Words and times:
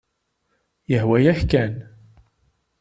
Yehwa-yak 0.91 1.39
kan. 1.51 1.73